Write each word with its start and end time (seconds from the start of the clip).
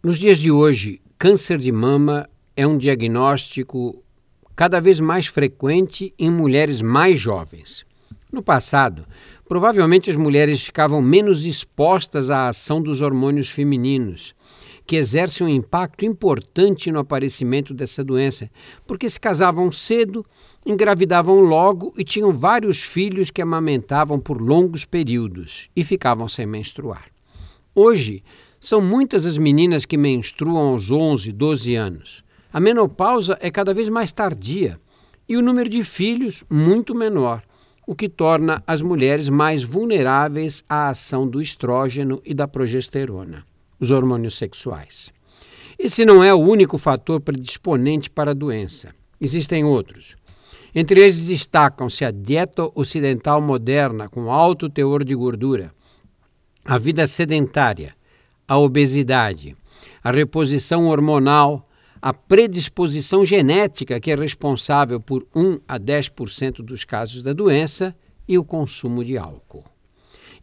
Nos 0.00 0.16
dias 0.16 0.38
de 0.38 0.48
hoje, 0.48 1.00
câncer 1.18 1.58
de 1.58 1.72
mama 1.72 2.30
é 2.56 2.64
um 2.64 2.78
diagnóstico 2.78 4.00
cada 4.54 4.80
vez 4.80 5.00
mais 5.00 5.26
frequente 5.26 6.14
em 6.16 6.30
mulheres 6.30 6.80
mais 6.80 7.18
jovens. 7.18 7.84
No 8.30 8.40
passado, 8.40 9.04
provavelmente 9.48 10.08
as 10.08 10.14
mulheres 10.14 10.62
ficavam 10.62 11.02
menos 11.02 11.44
expostas 11.44 12.30
à 12.30 12.46
ação 12.46 12.80
dos 12.80 13.00
hormônios 13.00 13.48
femininos, 13.48 14.36
que 14.86 14.94
exercem 14.94 15.44
um 15.44 15.50
impacto 15.50 16.04
importante 16.04 16.92
no 16.92 17.00
aparecimento 17.00 17.74
dessa 17.74 18.04
doença, 18.04 18.48
porque 18.86 19.10
se 19.10 19.18
casavam 19.18 19.72
cedo, 19.72 20.24
engravidavam 20.64 21.40
logo 21.40 21.92
e 21.98 22.04
tinham 22.04 22.30
vários 22.30 22.80
filhos 22.80 23.32
que 23.32 23.42
amamentavam 23.42 24.20
por 24.20 24.40
longos 24.40 24.84
períodos 24.84 25.68
e 25.74 25.82
ficavam 25.82 26.28
sem 26.28 26.46
menstruar. 26.46 27.06
Hoje, 27.74 28.22
são 28.60 28.80
muitas 28.80 29.24
as 29.24 29.38
meninas 29.38 29.84
que 29.84 29.96
menstruam 29.96 30.68
aos 30.68 30.90
11, 30.90 31.32
12 31.32 31.74
anos. 31.74 32.24
A 32.52 32.60
menopausa 32.60 33.38
é 33.40 33.50
cada 33.50 33.72
vez 33.72 33.88
mais 33.88 34.10
tardia 34.10 34.80
e 35.28 35.36
o 35.36 35.42
número 35.42 35.68
de 35.68 35.84
filhos 35.84 36.44
muito 36.48 36.94
menor, 36.94 37.42
o 37.86 37.94
que 37.94 38.08
torna 38.08 38.62
as 38.66 38.82
mulheres 38.82 39.28
mais 39.28 39.62
vulneráveis 39.62 40.64
à 40.68 40.88
ação 40.88 41.28
do 41.28 41.40
estrógeno 41.40 42.20
e 42.24 42.34
da 42.34 42.48
progesterona, 42.48 43.44
os 43.78 43.90
hormônios 43.90 44.36
sexuais. 44.36 45.10
Esse 45.78 46.04
não 46.04 46.24
é 46.24 46.34
o 46.34 46.38
único 46.38 46.76
fator 46.76 47.20
predisponente 47.20 48.10
para 48.10 48.32
a 48.32 48.34
doença. 48.34 48.94
Existem 49.20 49.64
outros. 49.64 50.16
Entre 50.74 51.00
eles 51.00 51.22
destacam-se 51.26 52.04
a 52.04 52.10
dieta 52.10 52.68
ocidental 52.74 53.40
moderna 53.40 54.08
com 54.08 54.30
alto 54.30 54.68
teor 54.68 55.04
de 55.04 55.14
gordura, 55.14 55.72
a 56.64 56.76
vida 56.76 57.06
sedentária, 57.06 57.94
a 58.48 58.58
obesidade, 58.58 59.54
a 60.02 60.10
reposição 60.10 60.86
hormonal, 60.88 61.62
a 62.00 62.14
predisposição 62.14 63.24
genética, 63.24 64.00
que 64.00 64.10
é 64.10 64.16
responsável 64.16 64.98
por 64.98 65.26
1 65.36 65.58
a 65.68 65.78
10% 65.78 66.62
dos 66.62 66.84
casos 66.84 67.22
da 67.22 67.34
doença, 67.34 67.94
e 68.26 68.38
o 68.38 68.44
consumo 68.44 69.04
de 69.04 69.16
álcool. 69.16 69.64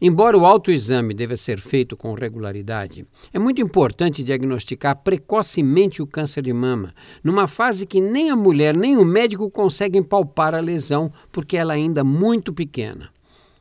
Embora 0.00 0.36
o 0.36 0.44
autoexame 0.44 1.14
deva 1.14 1.36
ser 1.36 1.58
feito 1.58 1.96
com 1.96 2.12
regularidade, 2.12 3.06
é 3.32 3.38
muito 3.38 3.62
importante 3.62 4.22
diagnosticar 4.22 4.96
precocemente 5.02 6.02
o 6.02 6.06
câncer 6.06 6.42
de 6.42 6.52
mama, 6.52 6.94
numa 7.24 7.46
fase 7.46 7.86
que 7.86 8.00
nem 8.00 8.30
a 8.30 8.36
mulher 8.36 8.76
nem 8.76 8.96
o 8.98 9.04
médico 9.04 9.50
conseguem 9.50 10.02
palpar 10.02 10.54
a 10.54 10.60
lesão, 10.60 11.10
porque 11.32 11.56
ela 11.56 11.74
é 11.74 11.76
ainda 11.76 12.04
muito 12.04 12.52
pequena. 12.52 13.08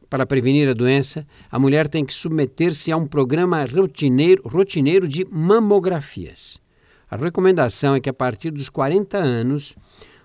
Para 0.09 0.25
prevenir 0.25 0.69
a 0.69 0.73
doença, 0.73 1.25
a 1.51 1.57
mulher 1.57 1.87
tem 1.87 2.05
que 2.05 2.13
submeter-se 2.13 2.91
a 2.91 2.97
um 2.97 3.05
programa 3.05 3.63
rotineiro, 3.65 4.47
rotineiro 4.47 5.07
de 5.07 5.25
mamografias. 5.29 6.59
A 7.09 7.15
recomendação 7.15 7.95
é 7.95 7.99
que 7.99 8.09
a 8.09 8.13
partir 8.13 8.51
dos 8.51 8.69
40 8.69 9.17
anos, 9.17 9.75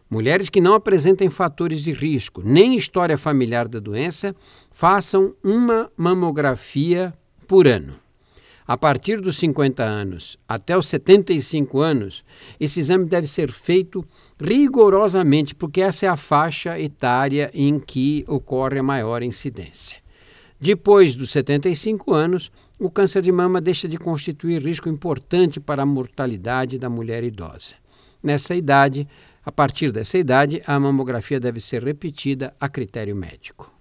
mulheres 0.09 0.49
que 0.49 0.61
não 0.61 0.75
apresentem 0.75 1.29
fatores 1.31 1.83
de 1.83 1.93
risco 1.93 2.43
nem 2.45 2.75
história 2.75 3.17
familiar 3.17 3.69
da 3.69 3.79
doença 3.79 4.35
façam 4.71 5.35
uma 5.43 5.91
mamografia 5.97 7.13
por 7.47 7.69
ano. 7.69 8.00
A 8.71 8.77
partir 8.77 9.21
dos 9.21 9.37
50 9.39 9.83
anos 9.83 10.39
até 10.47 10.79
os 10.79 10.87
75 10.87 11.81
anos, 11.81 12.25
esse 12.61 12.79
exame 12.79 13.05
deve 13.05 13.27
ser 13.27 13.51
feito 13.51 14.07
rigorosamente, 14.41 15.57
porque 15.57 15.81
essa 15.81 16.07
é 16.07 16.09
a 16.09 16.17
faixa 16.17 16.79
etária 16.79 17.51
em 17.53 17.81
que 17.81 18.25
ocorre 18.29 18.79
a 18.79 18.83
maior 18.85 19.25
incidência. 19.25 19.99
Depois 20.61 21.17
dos 21.17 21.33
75 21.33 22.15
anos, 22.15 22.53
o 22.79 22.89
câncer 22.89 23.23
de 23.23 23.33
mama 23.33 23.61
deixa 23.61 23.89
de 23.89 23.97
constituir 23.97 24.63
risco 24.63 24.89
importante 24.89 25.59
para 25.59 25.83
a 25.83 25.87
mortalidade 25.87 26.79
da 26.79 26.89
mulher 26.89 27.25
idosa. 27.25 27.75
Nessa 28.23 28.55
idade, 28.55 29.05
a 29.45 29.51
partir 29.51 29.91
dessa 29.91 30.17
idade, 30.17 30.63
a 30.65 30.79
mamografia 30.79 31.41
deve 31.41 31.59
ser 31.59 31.83
repetida 31.83 32.55
a 32.61 32.69
critério 32.69 33.17
médico. 33.17 33.80